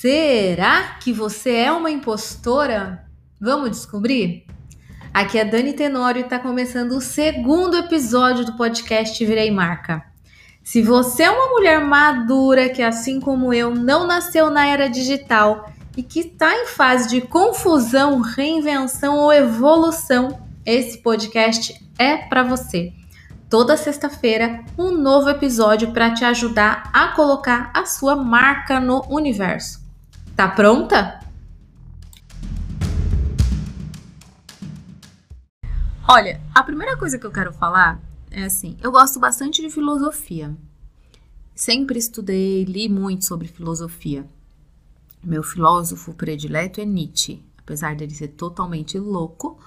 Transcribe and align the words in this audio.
Será 0.00 0.96
que 1.00 1.12
você 1.12 1.56
é 1.56 1.72
uma 1.72 1.90
impostora? 1.90 3.04
Vamos 3.40 3.70
descobrir? 3.70 4.46
Aqui 5.12 5.36
é 5.36 5.44
Dani 5.44 5.72
Tenório 5.72 6.20
e 6.20 6.22
está 6.22 6.38
começando 6.38 6.92
o 6.92 7.00
segundo 7.00 7.76
episódio 7.76 8.44
do 8.44 8.56
podcast 8.56 9.26
Virei 9.26 9.50
Marca. 9.50 10.04
Se 10.62 10.80
você 10.80 11.24
é 11.24 11.30
uma 11.32 11.48
mulher 11.48 11.80
madura 11.80 12.68
que, 12.68 12.80
assim 12.80 13.18
como 13.18 13.52
eu, 13.52 13.74
não 13.74 14.06
nasceu 14.06 14.50
na 14.50 14.68
era 14.68 14.86
digital 14.88 15.68
e 15.96 16.04
que 16.04 16.20
está 16.20 16.54
em 16.54 16.66
fase 16.68 17.08
de 17.08 17.20
confusão, 17.20 18.20
reinvenção 18.20 19.16
ou 19.16 19.32
evolução, 19.32 20.46
esse 20.64 20.98
podcast 20.98 21.74
é 21.98 22.18
para 22.18 22.44
você 22.44 22.92
toda 23.50 23.76
sexta-feira 23.76 24.62
um 24.78 24.92
novo 24.92 25.28
episódio 25.28 25.90
para 25.92 26.14
te 26.14 26.24
ajudar 26.24 26.88
a 26.92 27.08
colocar 27.16 27.72
a 27.74 27.84
sua 27.84 28.14
marca 28.14 28.78
no 28.78 29.04
universo. 29.08 29.87
Tá 30.38 30.46
pronta? 30.46 31.18
Olha, 36.08 36.40
a 36.54 36.62
primeira 36.62 36.96
coisa 36.96 37.18
que 37.18 37.26
eu 37.26 37.32
quero 37.32 37.52
falar 37.52 38.00
é 38.30 38.44
assim: 38.44 38.76
eu 38.80 38.92
gosto 38.92 39.18
bastante 39.18 39.60
de 39.60 39.68
filosofia. 39.68 40.56
Sempre 41.56 41.98
estudei, 41.98 42.62
li 42.62 42.88
muito 42.88 43.26
sobre 43.26 43.48
filosofia. 43.48 44.24
Meu 45.24 45.42
filósofo 45.42 46.14
predileto 46.14 46.80
é 46.80 46.84
Nietzsche, 46.84 47.44
apesar 47.58 47.96
dele 47.96 48.14
ser 48.14 48.28
totalmente 48.28 48.96
louco 48.96 49.58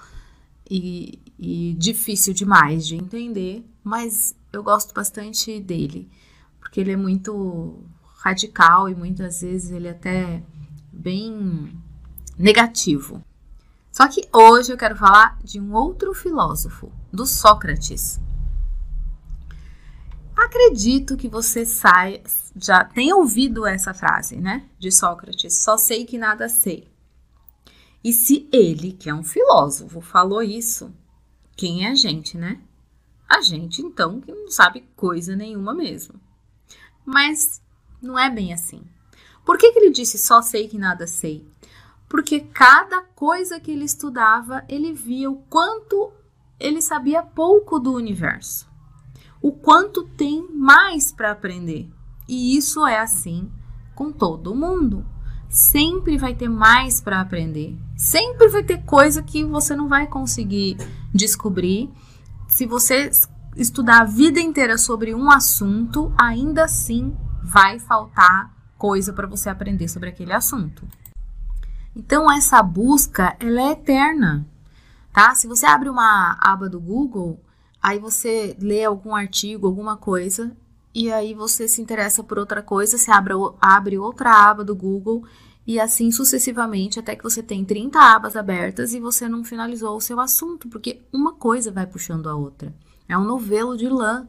e, 0.70 1.20
e 1.38 1.76
difícil 1.78 2.32
demais 2.32 2.86
de 2.86 2.96
entender, 2.96 3.62
mas 3.84 4.34
eu 4.50 4.62
gosto 4.62 4.94
bastante 4.94 5.60
dele, 5.60 6.10
porque 6.58 6.80
ele 6.80 6.92
é 6.92 6.96
muito 6.96 7.84
radical 8.22 8.88
e 8.88 8.94
muitas 8.94 9.40
vezes 9.40 9.72
ele 9.72 9.88
até 9.88 10.42
bem 10.92 11.76
negativo. 12.38 13.22
Só 13.90 14.08
que 14.08 14.26
hoje 14.32 14.72
eu 14.72 14.78
quero 14.78 14.96
falar 14.96 15.38
de 15.42 15.60
um 15.60 15.74
outro 15.74 16.14
filósofo, 16.14 16.90
do 17.12 17.26
Sócrates. 17.26 18.20
Acredito 20.36 21.16
que 21.16 21.28
você 21.28 21.66
sai, 21.66 22.22
já 22.56 22.84
tenha 22.84 23.16
ouvido 23.16 23.66
essa 23.66 23.92
frase, 23.92 24.36
né? 24.36 24.66
De 24.78 24.90
Sócrates: 24.90 25.58
só 25.58 25.76
sei 25.76 26.06
que 26.06 26.16
nada 26.16 26.48
sei. 26.48 26.88
E 28.04 28.12
se 28.12 28.48
ele, 28.52 28.92
que 28.92 29.10
é 29.10 29.14
um 29.14 29.22
filósofo, 29.22 30.00
falou 30.00 30.42
isso, 30.42 30.92
quem 31.56 31.86
é 31.86 31.90
a 31.90 31.94
gente, 31.94 32.38
né? 32.38 32.60
A 33.28 33.40
gente, 33.40 33.82
então, 33.82 34.20
que 34.20 34.32
não 34.32 34.48
sabe 34.48 34.88
coisa 34.96 35.36
nenhuma 35.36 35.74
mesmo. 35.74 36.20
Mas 37.04 37.61
não 38.02 38.18
é 38.18 38.28
bem 38.28 38.52
assim. 38.52 38.82
Por 39.44 39.56
que, 39.56 39.72
que 39.72 39.78
ele 39.78 39.90
disse 39.90 40.18
só 40.18 40.42
sei 40.42 40.68
que 40.68 40.78
nada 40.78 41.06
sei? 41.06 41.46
Porque 42.08 42.40
cada 42.40 43.02
coisa 43.02 43.58
que 43.58 43.70
ele 43.70 43.84
estudava, 43.84 44.64
ele 44.68 44.92
via 44.92 45.30
o 45.30 45.36
quanto 45.48 46.12
ele 46.60 46.80
sabia 46.80 47.22
pouco 47.22 47.78
do 47.78 47.92
universo. 47.92 48.68
O 49.40 49.52
quanto 49.52 50.04
tem 50.04 50.46
mais 50.52 51.10
para 51.10 51.32
aprender. 51.32 51.90
E 52.28 52.56
isso 52.56 52.86
é 52.86 52.98
assim 52.98 53.50
com 53.94 54.12
todo 54.12 54.54
mundo. 54.54 55.04
Sempre 55.48 56.16
vai 56.16 56.34
ter 56.34 56.48
mais 56.48 57.00
para 57.00 57.20
aprender. 57.20 57.76
Sempre 57.96 58.48
vai 58.48 58.62
ter 58.62 58.84
coisa 58.84 59.22
que 59.22 59.44
você 59.44 59.74
não 59.74 59.88
vai 59.88 60.06
conseguir 60.06 60.76
descobrir 61.12 61.90
se 62.46 62.66
você 62.66 63.10
estudar 63.56 64.02
a 64.02 64.04
vida 64.04 64.40
inteira 64.40 64.78
sobre 64.78 65.14
um 65.14 65.30
assunto, 65.30 66.12
ainda 66.18 66.64
assim 66.64 67.16
vai 67.42 67.78
faltar 67.78 68.54
coisa 68.78 69.12
para 69.12 69.26
você 69.26 69.48
aprender 69.48 69.88
sobre 69.88 70.08
aquele 70.08 70.32
assunto. 70.32 70.86
Então 71.94 72.30
essa 72.30 72.62
busca, 72.62 73.36
ela 73.38 73.60
é 73.60 73.72
eterna, 73.72 74.46
tá? 75.12 75.34
Se 75.34 75.46
você 75.46 75.66
abre 75.66 75.88
uma 75.88 76.38
aba 76.40 76.68
do 76.68 76.80
Google, 76.80 77.38
aí 77.82 77.98
você 77.98 78.56
lê 78.60 78.84
algum 78.84 79.14
artigo, 79.14 79.66
alguma 79.66 79.96
coisa, 79.96 80.56
e 80.94 81.12
aí 81.12 81.34
você 81.34 81.68
se 81.68 81.82
interessa 81.82 82.22
por 82.22 82.38
outra 82.38 82.62
coisa, 82.62 82.96
você 82.96 83.10
abre, 83.10 83.34
abre 83.60 83.98
outra 83.98 84.50
aba 84.50 84.64
do 84.64 84.74
Google 84.74 85.24
e 85.66 85.78
assim 85.78 86.10
sucessivamente 86.10 86.98
até 86.98 87.14
que 87.14 87.22
você 87.22 87.42
tem 87.42 87.64
30 87.64 87.98
abas 87.98 88.36
abertas 88.36 88.92
e 88.92 89.00
você 89.00 89.28
não 89.28 89.44
finalizou 89.44 89.96
o 89.96 90.00
seu 90.00 90.18
assunto, 90.18 90.68
porque 90.68 91.02
uma 91.12 91.34
coisa 91.34 91.70
vai 91.70 91.86
puxando 91.86 92.28
a 92.28 92.34
outra. 92.34 92.74
É 93.08 93.16
um 93.16 93.24
novelo 93.24 93.76
de 93.76 93.88
lã, 93.88 94.26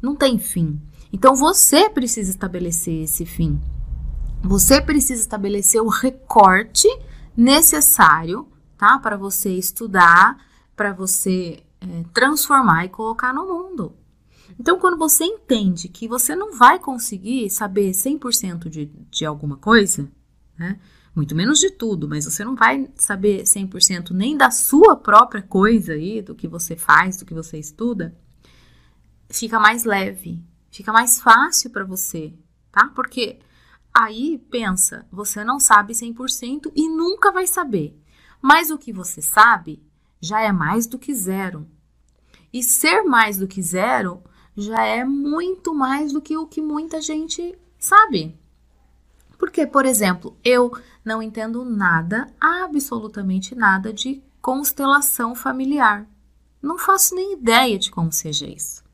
não 0.00 0.14
tem 0.14 0.38
fim. 0.38 0.80
Então 1.16 1.34
você 1.34 1.88
precisa 1.88 2.28
estabelecer 2.28 3.04
esse 3.04 3.24
fim. 3.24 3.58
Você 4.42 4.82
precisa 4.82 5.18
estabelecer 5.18 5.80
o 5.80 5.88
recorte 5.88 6.86
necessário, 7.34 8.46
tá, 8.76 8.98
para 8.98 9.16
você 9.16 9.48
estudar, 9.54 10.36
para 10.76 10.92
você 10.92 11.62
é, 11.80 12.04
transformar 12.12 12.84
e 12.84 12.90
colocar 12.90 13.32
no 13.32 13.46
mundo. 13.46 13.94
Então, 14.60 14.78
quando 14.78 14.98
você 14.98 15.24
entende 15.24 15.88
que 15.88 16.06
você 16.06 16.36
não 16.36 16.52
vai 16.52 16.78
conseguir 16.78 17.48
saber 17.48 17.92
100% 17.92 18.68
de, 18.68 18.92
de 19.10 19.24
alguma 19.24 19.56
coisa, 19.56 20.06
né? 20.58 20.78
Muito 21.14 21.34
menos 21.34 21.58
de 21.58 21.70
tudo, 21.70 22.06
mas 22.06 22.26
você 22.26 22.44
não 22.44 22.54
vai 22.54 22.90
saber 22.94 23.44
100% 23.44 24.10
nem 24.10 24.36
da 24.36 24.50
sua 24.50 24.94
própria 24.94 25.40
coisa 25.40 25.94
aí, 25.94 26.20
do 26.20 26.34
que 26.34 26.46
você 26.46 26.76
faz, 26.76 27.16
do 27.16 27.24
que 27.24 27.32
você 27.32 27.56
estuda. 27.58 28.14
Fica 29.30 29.58
mais 29.58 29.84
leve, 29.84 30.44
fica 30.76 30.92
mais 30.92 31.20
fácil 31.20 31.70
para 31.70 31.84
você, 31.84 32.34
tá? 32.70 32.88
Porque 32.94 33.38
aí 33.94 34.36
pensa, 34.50 35.06
você 35.10 35.42
não 35.42 35.58
sabe 35.58 35.94
100% 35.94 36.70
e 36.74 36.86
nunca 36.86 37.32
vai 37.32 37.46
saber. 37.46 37.98
Mas 38.42 38.70
o 38.70 38.76
que 38.76 38.92
você 38.92 39.22
sabe 39.22 39.82
já 40.20 40.42
é 40.42 40.52
mais 40.52 40.86
do 40.86 40.98
que 40.98 41.14
zero. 41.14 41.66
E 42.52 42.62
ser 42.62 43.02
mais 43.04 43.38
do 43.38 43.48
que 43.48 43.62
zero 43.62 44.22
já 44.54 44.82
é 44.84 45.02
muito 45.02 45.74
mais 45.74 46.12
do 46.12 46.20
que 46.20 46.36
o 46.36 46.46
que 46.46 46.60
muita 46.60 47.00
gente 47.00 47.58
sabe. 47.78 48.38
Porque, 49.38 49.66
por 49.66 49.86
exemplo, 49.86 50.36
eu 50.44 50.72
não 51.02 51.22
entendo 51.22 51.64
nada, 51.64 52.26
absolutamente 52.38 53.54
nada 53.54 53.94
de 53.94 54.22
constelação 54.42 55.34
familiar. 55.34 56.06
Não 56.60 56.76
faço 56.76 57.14
nem 57.14 57.32
ideia 57.32 57.78
de 57.78 57.90
como 57.90 58.12
seja 58.12 58.46
isso. 58.46 58.84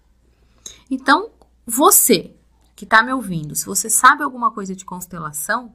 Então, 0.90 1.30
você 1.66 2.36
que 2.74 2.84
está 2.84 3.02
me 3.02 3.12
ouvindo, 3.12 3.54
se 3.54 3.66
você 3.66 3.88
sabe 3.88 4.22
alguma 4.22 4.50
coisa 4.50 4.74
de 4.74 4.84
constelação, 4.84 5.74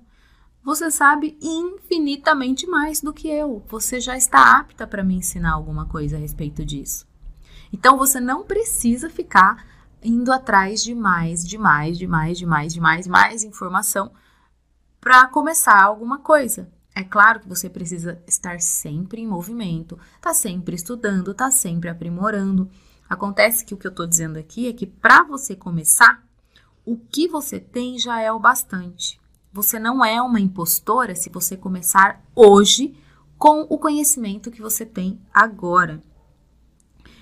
você 0.63 0.91
sabe 0.91 1.37
infinitamente 1.41 2.67
mais 2.67 2.99
do 2.99 3.13
que 3.13 3.29
eu. 3.29 3.63
Você 3.69 4.01
já 4.01 4.17
está 4.17 4.57
apta 4.59 4.85
para 4.85 5.03
me 5.03 5.15
ensinar 5.15 5.53
alguma 5.53 5.85
coisa 5.85 6.17
a 6.17 6.19
respeito 6.19 6.65
disso. 6.65 7.07
Então, 7.71 7.97
você 7.97 8.19
não 8.19 8.43
precisa 8.43 9.09
ficar 9.09 9.65
indo 10.03 10.31
atrás 10.31 10.83
de 10.83 10.93
mais, 10.93 11.45
de 11.45 11.57
mais, 11.57 11.97
de 11.97 12.05
mais, 12.07 12.37
de 12.37 12.45
mais, 12.45 12.73
de 12.73 12.81
mais, 12.81 13.07
mais 13.07 13.43
informação 13.43 14.11
para 14.99 15.27
começar 15.27 15.81
alguma 15.81 16.19
coisa. 16.19 16.69
É 16.93 17.03
claro 17.03 17.39
que 17.39 17.47
você 17.47 17.69
precisa 17.69 18.21
estar 18.27 18.59
sempre 18.59 19.21
em 19.21 19.27
movimento, 19.27 19.99
tá 20.19 20.33
sempre 20.33 20.75
estudando, 20.75 21.33
tá 21.33 21.51
sempre 21.51 21.89
aprimorando. 21.89 22.69
Acontece 23.09 23.65
que 23.65 23.73
o 23.73 23.77
que 23.77 23.87
eu 23.87 23.91
estou 23.91 24.07
dizendo 24.07 24.37
aqui 24.37 24.67
é 24.67 24.73
que 24.73 24.85
para 24.85 25.23
você 25.23 25.55
começar, 25.55 26.23
o 26.85 26.97
que 26.97 27.27
você 27.27 27.59
tem 27.59 27.97
já 27.97 28.21
é 28.21 28.31
o 28.31 28.39
bastante. 28.39 29.19
Você 29.51 29.79
não 29.79 30.03
é 30.03 30.21
uma 30.21 30.39
impostora 30.39 31.15
se 31.15 31.29
você 31.29 31.57
começar 31.57 32.23
hoje 32.35 32.97
com 33.37 33.61
o 33.69 33.77
conhecimento 33.77 34.51
que 34.51 34.61
você 34.61 34.85
tem 34.85 35.19
agora. 35.33 36.01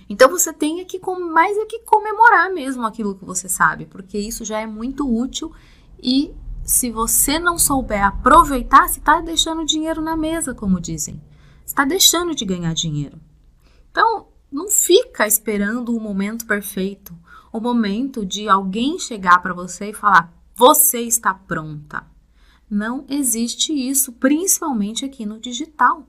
Então 0.09 0.29
você 0.29 0.53
tem 0.53 0.83
que 0.85 0.99
mais 1.19 1.57
é 1.57 1.65
que 1.65 1.79
comemorar 1.79 2.51
mesmo 2.51 2.85
aquilo 2.85 3.15
que 3.15 3.25
você 3.25 3.49
sabe, 3.49 3.85
porque 3.85 4.17
isso 4.17 4.45
já 4.45 4.59
é 4.59 4.65
muito 4.65 5.07
útil 5.07 5.51
e 6.01 6.33
se 6.63 6.91
você 6.91 7.37
não 7.37 7.57
souber 7.57 8.03
aproveitar, 8.03 8.87
você 8.87 8.99
está 8.99 9.21
deixando 9.21 9.65
dinheiro 9.65 10.01
na 10.01 10.17
mesa, 10.17 10.53
como 10.53 10.81
dizem. 10.81 11.21
está 11.65 11.85
deixando 11.85 12.35
de 12.35 12.43
ganhar 12.43 12.73
dinheiro. 12.73 13.19
Então, 13.91 14.24
não 14.55 14.69
fica 14.69 15.27
esperando 15.27 15.93
o 15.93 15.99
momento 15.99 16.45
perfeito, 16.45 17.13
o 17.51 17.59
momento 17.59 18.25
de 18.25 18.47
alguém 18.47 18.97
chegar 18.97 19.39
para 19.41 19.53
você 19.53 19.89
e 19.89 19.93
falar: 19.93 20.33
você 20.55 21.01
está 21.01 21.33
pronta. 21.33 22.07
Não 22.69 23.05
existe 23.09 23.73
isso, 23.73 24.13
principalmente 24.13 25.03
aqui 25.03 25.25
no 25.25 25.41
digital. 25.41 26.07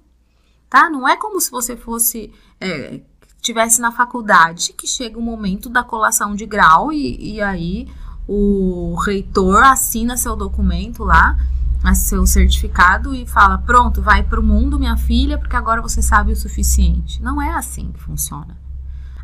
Tá? 0.70 0.88
Não 0.88 1.08
é 1.08 1.16
como 1.16 1.40
se 1.40 1.50
você 1.50 1.76
fosse 1.76 2.32
é, 2.60 3.00
tivesse 3.40 3.80
na 3.80 3.90
faculdade 3.90 4.72
que 4.72 4.86
chega 4.86 5.18
o 5.18 5.22
momento 5.22 5.68
da 5.68 5.82
colação 5.82 6.36
de 6.36 6.46
grau 6.46 6.92
e, 6.92 7.34
e 7.34 7.40
aí 7.40 7.88
o 8.28 8.94
reitor 8.94 9.64
assina 9.64 10.16
seu 10.16 10.36
documento 10.36 11.02
lá, 11.02 11.36
seu 11.94 12.26
certificado 12.26 13.14
e 13.14 13.26
fala: 13.26 13.58
pronto, 13.58 14.02
vai 14.02 14.22
para 14.22 14.40
o 14.40 14.42
mundo, 14.42 14.78
minha 14.78 14.96
filha, 14.96 15.38
porque 15.38 15.56
agora 15.56 15.82
você 15.82 16.02
sabe 16.02 16.32
o 16.32 16.36
suficiente. 16.36 17.22
Não 17.22 17.40
é 17.40 17.52
assim 17.52 17.92
que 17.92 18.00
funciona. 18.00 18.56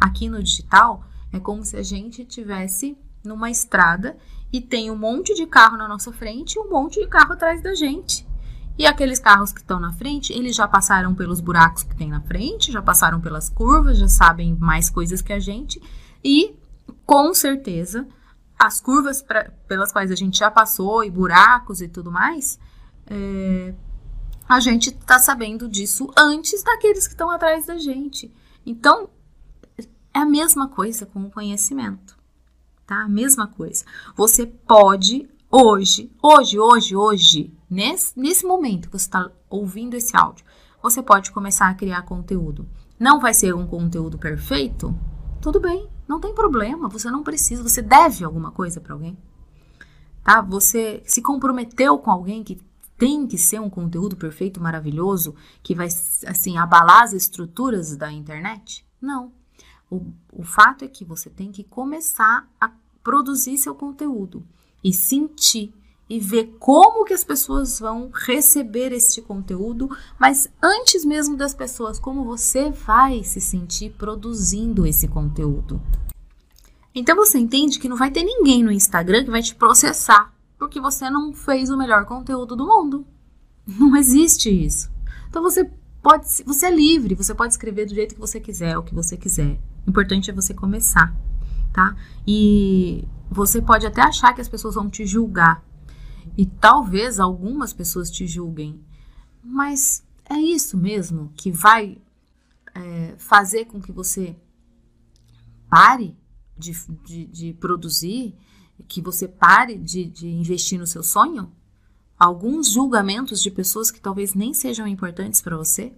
Aqui 0.01 0.29
no 0.29 0.43
digital 0.43 1.05
é 1.33 1.39
como 1.39 1.65
se 1.65 1.77
a 1.77 1.83
gente 1.83 2.25
tivesse 2.25 2.97
numa 3.25 3.51
estrada 3.51 4.17
e 4.53 4.61
tem 4.61 4.91
um 4.91 4.97
monte 4.97 5.35
de 5.35 5.47
carro 5.47 5.77
na 5.77 5.89
nossa 5.89 6.13
frente 6.13 6.57
e 6.57 6.61
um 6.61 6.69
monte 6.69 7.01
de 7.01 7.07
carro 7.07 7.33
atrás 7.33 7.63
da 7.63 7.75
gente. 7.75 8.27
E 8.79 8.87
aqueles 8.87 9.19
carros 9.19 9.53
que 9.53 9.61
estão 9.61 9.79
na 9.79 9.93
frente, 9.93 10.33
eles 10.33 10.57
já 10.57 10.67
passaram 10.67 11.15
pelos 11.15 11.41
buracos 11.41 11.83
que 11.83 11.95
tem 11.95 12.09
na 12.09 12.21
frente, 12.23 12.73
já 12.73 12.83
passaram 12.83 13.21
pelas 13.21 13.49
curvas, 13.49 13.99
já 13.99 14.09
sabem 14.09 14.57
mais 14.57 14.89
coisas 14.89 15.21
que 15.21 15.33
a 15.33 15.39
gente 15.39 15.81
e 16.25 16.55
com 17.05 17.35
certeza 17.35 18.07
as 18.63 18.81
curvas 18.81 19.21
pra, 19.21 19.51
pelas 19.67 19.91
quais 19.91 20.13
a 20.13 20.15
gente 20.15 20.39
já 20.39 20.49
passou 20.49 21.03
e 21.03 21.11
buracos 21.11 21.83
e 21.83 21.89
tudo 21.89 22.13
mais, 22.13 22.61
é, 23.09 23.75
a 24.49 24.61
gente 24.61 24.91
está 24.91 25.19
sabendo 25.19 25.69
disso 25.69 26.09
antes 26.17 26.63
daqueles 26.63 27.09
que 27.09 27.15
estão 27.15 27.29
atrás 27.29 27.67
da 27.67 27.77
gente. 27.77 28.33
Então, 28.65 29.11
é 30.15 30.21
a 30.21 30.25
mesma 30.25 30.69
coisa 30.69 31.05
com 31.05 31.25
o 31.25 31.31
conhecimento, 31.31 32.17
tá? 32.87 33.03
A 33.03 33.09
mesma 33.09 33.49
coisa. 33.49 33.85
Você 34.15 34.47
pode 34.47 35.29
hoje, 35.51 36.13
hoje, 36.23 36.61
hoje, 36.61 36.97
hoje, 36.97 37.53
nesse, 37.69 38.17
nesse 38.17 38.47
momento 38.47 38.89
que 38.89 38.97
você 38.97 39.07
está 39.07 39.29
ouvindo 39.51 39.95
esse 39.95 40.17
áudio, 40.17 40.45
você 40.81 41.03
pode 41.03 41.33
começar 41.33 41.69
a 41.69 41.75
criar 41.75 42.03
conteúdo. 42.03 42.69
Não 42.97 43.19
vai 43.19 43.35
ser 43.35 43.57
um 43.57 43.67
conteúdo 43.67 44.19
perfeito? 44.19 44.97
Tudo 45.41 45.59
bem, 45.59 45.89
não 46.07 46.21
tem 46.21 46.35
problema, 46.35 46.89
você 46.89 47.11
não 47.11 47.23
precisa, 47.23 47.63
você 47.63 47.81
deve 47.81 48.25
alguma 48.25 48.51
coisa 48.51 48.81
para 48.81 48.95
alguém. 48.95 49.17
Tá? 50.23 50.41
Você 50.41 51.03
se 51.07 51.21
comprometeu 51.21 51.99
com 51.99 52.11
alguém 52.11 52.45
que 52.45 52.61
tem 52.97 53.27
que 53.27 53.37
ser 53.37 53.61
um 53.61 53.69
conteúdo 53.69 54.17
perfeito, 54.17 54.61
maravilhoso, 54.61 55.35
que 55.63 55.75
vai 55.75 55.89
assim 56.27 56.57
abalar 56.57 57.03
as 57.03 57.13
estruturas 57.13 57.97
da 57.97 58.13
internet? 58.13 58.87
Não. 59.01 59.33
O, 59.91 60.13
o 60.33 60.43
fato 60.45 60.85
é 60.85 60.89
que 60.89 61.05
você 61.05 61.29
tem 61.29 61.51
que 61.51 61.65
começar 61.65 62.49
a 62.61 62.71
produzir 63.03 63.59
seu 63.59 63.75
conteúdo 63.75 64.47
e 64.85 64.93
sentir 64.93 65.75
e 66.09 66.21
ver 66.21 66.57
como 66.59 67.05
que 67.05 67.15
as 67.15 67.25
pessoas 67.25 67.79
vão 67.79 68.11
receber 68.13 68.93
este 68.93 69.23
conteúdo, 69.23 69.91
mas 70.19 70.49
antes 70.63 71.05
mesmo 71.05 71.37
das 71.37 71.55
pessoas, 71.55 71.99
como 71.99 72.25
você 72.25 72.71
vai 72.71 73.25
se 73.25 73.41
sentir 73.41 73.91
produzindo 73.91 74.87
esse 74.87 75.09
conteúdo. 75.09 75.81
Então 76.95 77.17
você 77.17 77.39
entende 77.39 77.79
que 77.79 77.89
não 77.89 77.97
vai 77.97 78.11
ter 78.11 78.23
ninguém 78.23 78.63
no 78.63 78.71
Instagram 78.71 79.25
que 79.25 79.31
vai 79.31 79.43
te 79.43 79.55
processar 79.55 80.33
porque 80.63 80.81
você 80.81 81.11
não 81.11 81.33
fez 81.33 81.71
o 81.71 81.77
melhor 81.77 82.05
conteúdo 82.05 82.55
do 82.55 82.65
mundo. 82.65 83.05
Não 83.67 83.97
existe 83.97 84.49
isso. 84.49 84.89
Então 85.29 85.43
você 85.43 85.69
pode, 86.01 86.27
você 86.45 86.67
é 86.67 86.71
livre, 86.71 87.17
você 87.17 87.35
pode 87.35 87.53
escrever 87.53 87.85
do 87.87 87.95
jeito 87.95 88.15
que 88.15 88.21
você 88.21 88.39
quiser, 88.39 88.79
o 88.79 88.83
que 88.85 88.95
você 88.95 89.17
quiser. 89.17 89.59
O 89.85 89.91
importante 89.91 90.31
é 90.31 90.33
você 90.33 90.55
começar, 90.55 91.13
tá? 91.73 91.97
E 92.25 93.05
você 93.29 93.61
pode 93.61 93.85
até 93.87 94.03
achar 94.03 94.33
que 94.33 94.41
as 94.41 94.49
pessoas 94.49 94.77
vão 94.77 94.89
te 94.89 95.05
julgar. 95.05 95.65
E 96.37 96.47
talvez 96.47 97.21
algumas 97.21 97.73
pessoas 97.73 98.11
te 98.11 98.27
julguem. 98.27 98.81
Mas 99.43 100.03
é 100.29 100.37
isso 100.37 100.77
mesmo 100.77 101.33
que 101.37 101.51
vai 101.51 101.99
é, 102.75 103.15
fazer 103.19 103.67
com 103.67 103.81
que 103.81 103.93
você 103.93 104.37
pare 105.69 106.17
de, 106.57 106.73
de, 107.05 107.25
de, 107.27 107.53
produzir, 107.55 108.35
que 108.89 109.01
você 109.01 109.27
pare 109.27 109.77
de, 109.77 110.05
de 110.05 110.29
investir 110.29 110.79
no 110.79 110.87
seu 110.87 111.03
sonho? 111.03 111.53
Alguns 112.19 112.71
julgamentos 112.71 113.43
de 113.43 113.51
pessoas 113.51 113.91
que 113.91 114.01
talvez 114.01 114.35
nem 114.35 114.55
sejam 114.55 114.87
importantes 114.87 115.41
para 115.41 115.57
você? 115.57 115.93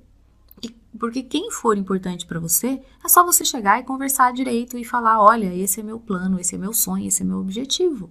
Porque 0.99 1.23
quem 1.23 1.51
for 1.51 1.77
importante 1.77 2.25
para 2.25 2.39
você, 2.39 2.81
é 3.05 3.09
só 3.09 3.25
você 3.25 3.45
chegar 3.45 3.81
e 3.81 3.85
conversar 3.85 4.33
direito 4.33 4.79
e 4.79 4.85
falar: 4.85 5.21
olha, 5.21 5.55
esse 5.55 5.81
é 5.81 5.83
meu 5.83 5.99
plano, 5.99 6.39
esse 6.39 6.55
é 6.55 6.59
meu 6.59 6.73
sonho, 6.73 7.09
esse 7.09 7.23
é 7.23 7.25
meu 7.25 7.39
objetivo. 7.39 8.11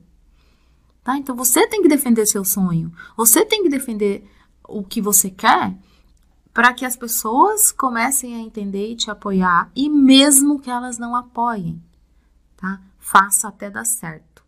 Tá? 1.03 1.17
Então 1.17 1.35
você 1.35 1.67
tem 1.67 1.81
que 1.81 1.89
defender 1.89 2.25
seu 2.25 2.45
sonho, 2.45 2.91
você 3.17 3.43
tem 3.43 3.63
que 3.63 3.69
defender 3.69 4.25
o 4.67 4.83
que 4.83 5.01
você 5.01 5.29
quer 5.29 5.75
para 6.53 6.73
que 6.73 6.85
as 6.85 6.95
pessoas 6.95 7.71
comecem 7.71 8.35
a 8.35 8.39
entender 8.39 8.91
e 8.91 8.95
te 8.95 9.09
apoiar, 9.09 9.71
e 9.75 9.89
mesmo 9.89 10.59
que 10.59 10.69
elas 10.69 10.99
não 10.99 11.15
apoiem, 11.15 11.81
tá? 12.55 12.79
Faça 12.99 13.47
até 13.47 13.71
dar 13.71 13.85
certo. 13.85 14.43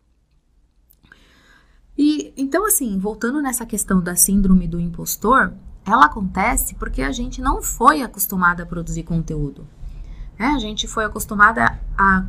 E 1.98 2.32
então, 2.36 2.64
assim, 2.64 2.96
voltando 2.98 3.42
nessa 3.42 3.66
questão 3.66 4.00
da 4.00 4.14
síndrome 4.14 4.68
do 4.68 4.78
impostor, 4.78 5.52
ela 5.84 6.06
acontece 6.06 6.74
porque 6.74 7.02
a 7.02 7.10
gente 7.10 7.40
não 7.40 7.60
foi 7.60 8.02
acostumada 8.02 8.62
a 8.62 8.66
produzir 8.66 9.02
conteúdo. 9.02 9.66
Né? 10.38 10.46
A 10.48 10.58
gente 10.58 10.86
foi 10.86 11.04
acostumada 11.04 11.80
a 11.96 12.26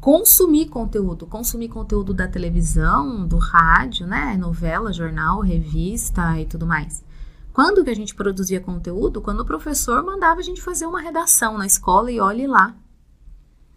consumir 0.00 0.68
conteúdo, 0.68 1.26
consumir 1.26 1.68
conteúdo 1.68 2.14
da 2.14 2.28
televisão, 2.28 3.26
do 3.26 3.36
rádio, 3.36 4.06
né? 4.06 4.36
Novela, 4.36 4.92
jornal, 4.92 5.40
revista 5.40 6.40
e 6.40 6.46
tudo 6.46 6.66
mais. 6.66 7.04
Quando 7.52 7.82
que 7.82 7.90
a 7.90 7.96
gente 7.96 8.14
produzia 8.14 8.60
conteúdo? 8.60 9.20
Quando 9.20 9.40
o 9.40 9.44
professor 9.44 10.02
mandava 10.04 10.40
a 10.40 10.42
gente 10.42 10.62
fazer 10.62 10.86
uma 10.86 11.00
redação 11.00 11.58
na 11.58 11.66
escola 11.66 12.10
e 12.10 12.20
olhe 12.20 12.46
lá. 12.46 12.74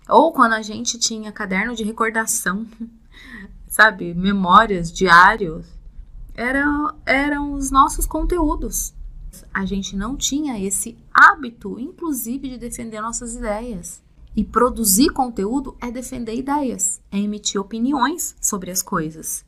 Ou 0.08 0.32
quando 0.32 0.54
a 0.54 0.62
gente 0.62 1.00
tinha 1.00 1.32
caderno 1.32 1.76
de 1.76 1.84
recordação, 1.84 2.68
sabe? 3.68 4.14
Memórias, 4.14 4.92
diários. 4.92 5.66
Eram, 6.36 6.96
eram 7.06 7.54
os 7.54 7.72
nossos 7.72 8.06
conteúdos 8.06 8.94
a 9.54 9.66
gente 9.66 9.96
não 9.96 10.16
tinha 10.16 10.60
esse 10.60 10.98
hábito, 11.14 11.80
inclusive, 11.80 12.50
de 12.50 12.58
defender 12.58 13.02
nossas 13.02 13.36
ideias. 13.36 14.02
E 14.36 14.44
produzir 14.44 15.10
conteúdo 15.10 15.76
é 15.82 15.92
defender 15.92 16.36
ideias, 16.36 17.02
é 17.12 17.18
emitir 17.18 17.60
opiniões 17.60 18.36
sobre 18.40 18.72
as 18.72 18.82
coisas. 18.82 19.46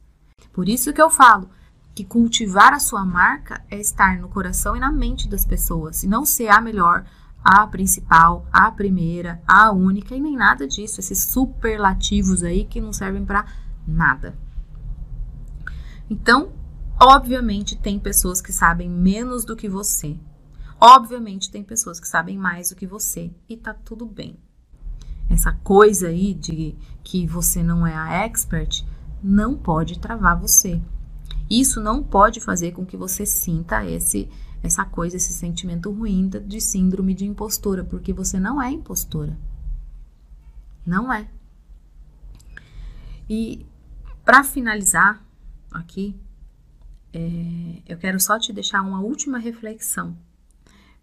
Por 0.51 0.67
isso 0.67 0.91
que 0.93 1.01
eu 1.01 1.09
falo 1.09 1.49
que 1.95 2.03
cultivar 2.03 2.73
a 2.73 2.79
sua 2.79 3.05
marca 3.05 3.63
é 3.69 3.79
estar 3.79 4.17
no 4.19 4.27
coração 4.27 4.75
e 4.75 4.79
na 4.79 4.91
mente 4.91 5.29
das 5.29 5.45
pessoas, 5.45 6.03
e 6.03 6.07
não 6.07 6.25
ser 6.25 6.47
a 6.47 6.59
melhor, 6.59 7.05
a 7.43 7.65
principal, 7.67 8.47
a 8.51 8.71
primeira, 8.71 9.41
a 9.47 9.71
única, 9.71 10.15
e 10.15 10.21
nem 10.21 10.35
nada 10.35 10.67
disso, 10.67 10.99
esses 10.99 11.23
superlativos 11.25 12.43
aí 12.43 12.65
que 12.65 12.81
não 12.81 12.91
servem 12.91 13.23
para 13.23 13.45
nada. 13.87 14.37
Então, 16.09 16.51
Obviamente, 17.05 17.75
tem 17.77 17.99
pessoas 17.99 18.41
que 18.41 18.53
sabem 18.53 18.89
menos 18.89 19.43
do 19.43 19.55
que 19.55 19.67
você. 19.67 20.17
Obviamente, 20.79 21.51
tem 21.51 21.63
pessoas 21.63 21.99
que 21.99 22.07
sabem 22.07 22.37
mais 22.37 22.69
do 22.69 22.75
que 22.75 22.87
você. 22.87 23.29
E 23.49 23.57
tá 23.57 23.73
tudo 23.73 24.05
bem. 24.05 24.37
Essa 25.33 25.51
coisa 25.51 26.09
aí 26.09 26.31
de 26.31 26.75
que 27.03 27.25
você 27.25 27.63
não 27.63 27.87
é 27.87 27.95
a 27.95 28.23
expert 28.23 28.85
não 29.21 29.57
pode 29.57 29.97
travar 29.97 30.39
você. 30.39 30.79
Isso 31.49 31.81
não 31.81 32.03
pode 32.03 32.39
fazer 32.39 32.71
com 32.71 32.85
que 32.85 32.95
você 32.95 33.25
sinta 33.25 33.83
esse 33.83 34.29
essa 34.61 34.85
coisa, 34.85 35.17
esse 35.17 35.33
sentimento 35.33 35.91
ruim 35.91 36.29
de 36.29 36.61
síndrome 36.61 37.13
de 37.13 37.25
impostora, 37.25 37.83
porque 37.83 38.13
você 38.13 38.39
não 38.39 38.61
é 38.61 38.71
impostora. 38.71 39.37
Não 40.85 41.11
é. 41.11 41.27
E 43.27 43.65
para 44.23 44.41
finalizar 44.43 45.21
aqui, 45.71 46.15
é, 47.11 47.81
eu 47.87 47.97
quero 47.97 48.19
só 48.19 48.39
te 48.39 48.53
deixar 48.53 48.83
uma 48.83 49.01
última 49.01 49.37
reflexão. 49.37 50.15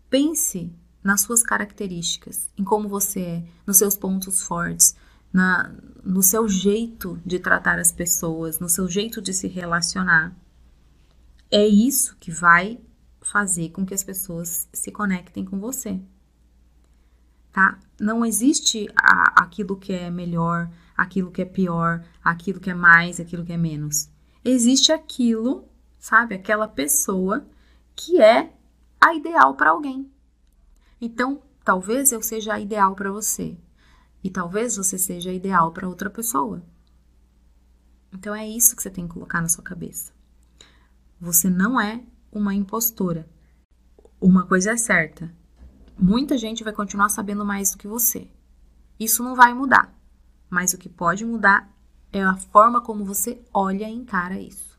Pense 0.09 0.73
nas 1.03 1.23
suas 1.23 1.43
características, 1.43 2.51
em 2.57 2.65
como 2.65 2.89
você 2.89 3.21
é, 3.21 3.45
nos 3.67 3.79
seus 3.79 3.97
pontos 3.97 4.43
fortes, 4.43 4.95
na, 5.33 5.73
no 6.05 6.23
seu 6.23 6.49
jeito 6.49 7.21
de 7.25 7.39
tratar 7.39 7.79
as 7.79 7.93
pessoas, 7.93 8.59
no 8.59 8.69
seu 8.69 8.89
jeito 8.89 9.21
de 9.23 9.33
se 9.33 9.49
relacionar. 9.49 10.35
É 11.51 11.67
isso 11.67 12.17
que 12.19 12.31
vai 12.31 12.79
fazer 13.23 13.71
com 13.71 13.85
que 13.85 13.95
as 13.95 14.05
pessoas 14.05 14.69
se 14.73 14.91
conectem 14.91 15.45
com 15.45 15.59
você. 15.59 16.01
Tá? 17.53 17.79
Não 17.99 18.25
existe 18.25 18.89
a, 18.97 19.43
aquilo 19.43 19.77
que 19.77 19.93
é 19.93 20.11
melhor, 20.11 20.71
aquilo 20.97 21.31
que 21.31 21.43
é 21.43 21.45
pior, 21.45 22.05
aquilo 22.23 22.61
que 22.61 22.71
é 22.71 22.75
mais, 22.75 23.19
aquilo 23.19 23.45
que 23.45 23.53
é 23.53 23.57
menos. 23.57 24.09
Existe 24.45 24.93
aquilo 24.93 25.71
sabe? 26.01 26.35
Aquela 26.35 26.67
pessoa 26.67 27.47
que 27.95 28.21
é 28.21 28.53
a 29.01 29.15
ideal 29.15 29.55
para 29.55 29.71
alguém. 29.71 30.11
Então, 31.01 31.43
talvez 31.65 32.13
eu 32.13 32.23
seja 32.23 32.59
ideal 32.59 32.95
para 32.95 33.11
você. 33.11 33.57
E 34.23 34.31
talvez 34.31 34.77
você 34.77 34.99
seja 34.99 35.33
ideal 35.33 35.73
para 35.73 35.89
outra 35.89 36.11
pessoa. 36.11 36.63
Então 38.13 38.35
é 38.35 38.47
isso 38.47 38.77
que 38.77 38.83
você 38.83 38.91
tem 38.91 39.07
que 39.07 39.15
colocar 39.15 39.41
na 39.41 39.49
sua 39.49 39.65
cabeça. 39.65 40.13
Você 41.21 41.49
não 41.49 41.81
é 41.81 42.03
uma 42.31 42.55
impostora. 42.55 43.29
Uma 44.21 44.47
coisa 44.47 44.73
é 44.73 44.77
certa: 44.77 45.33
muita 45.99 46.37
gente 46.37 46.65
vai 46.65 46.73
continuar 46.73 47.09
sabendo 47.09 47.45
mais 47.45 47.71
do 47.71 47.79
que 47.79 47.89
você. 47.89 48.29
Isso 48.99 49.23
não 49.23 49.35
vai 49.35 49.55
mudar. 49.55 49.95
Mas 50.49 50.73
o 50.73 50.79
que 50.79 50.89
pode 50.89 51.25
mudar 51.25 51.73
é 52.13 52.23
a 52.23 52.37
forma 52.37 52.83
como 52.83 53.05
você 53.05 53.41
olha 53.55 53.89
e 53.89 53.95
encara 53.95 54.39
isso. 54.39 54.70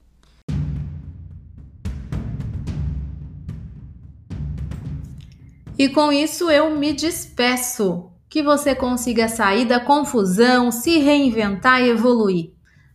E 5.81 5.89
com 5.89 6.11
isso 6.11 6.47
eu 6.51 6.77
me 6.77 6.93
despeço. 6.93 8.11
Que 8.29 8.43
você 8.43 8.75
consiga 8.75 9.27
sair 9.27 9.65
da 9.65 9.79
confusão, 9.79 10.71
se 10.71 10.99
reinventar 10.99 11.81
e 11.81 11.89
evoluir. 11.89 12.51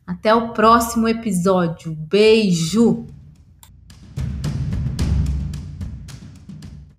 Até 0.06 0.32
o 0.32 0.52
próximo 0.52 1.08
episódio. 1.08 1.96
Beijo! 2.08 3.04